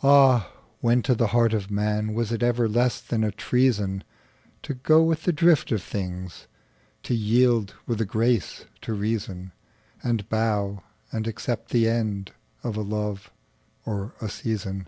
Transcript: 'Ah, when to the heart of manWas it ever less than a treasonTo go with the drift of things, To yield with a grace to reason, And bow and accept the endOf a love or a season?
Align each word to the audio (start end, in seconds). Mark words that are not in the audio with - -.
'Ah, 0.00 0.52
when 0.80 1.02
to 1.02 1.12
the 1.12 1.26
heart 1.34 1.52
of 1.52 1.70
manWas 1.72 2.30
it 2.30 2.40
ever 2.40 2.68
less 2.68 3.00
than 3.00 3.24
a 3.24 3.32
treasonTo 3.32 4.04
go 4.84 5.02
with 5.02 5.24
the 5.24 5.32
drift 5.32 5.72
of 5.72 5.82
things, 5.82 6.46
To 7.02 7.14
yield 7.16 7.74
with 7.84 8.00
a 8.00 8.04
grace 8.04 8.64
to 8.82 8.94
reason, 8.94 9.50
And 10.00 10.28
bow 10.28 10.84
and 11.10 11.26
accept 11.26 11.70
the 11.72 11.86
endOf 11.86 12.30
a 12.76 12.80
love 12.80 13.32
or 13.84 14.14
a 14.20 14.28
season? 14.28 14.86